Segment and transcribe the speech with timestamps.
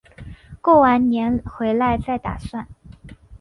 [0.61, 2.67] 过完年回来再打算